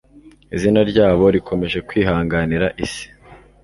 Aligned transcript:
izina 0.55 0.81
ryabo 0.91 1.25
rikomeje 1.35 1.77
kwihanganira 1.87 2.67
isi 2.85 3.05